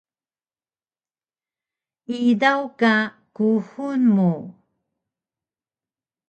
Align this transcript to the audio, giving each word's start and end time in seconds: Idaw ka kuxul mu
Idaw 2.17 2.61
ka 2.79 2.93
kuxul 3.35 4.01
mu 4.15 4.31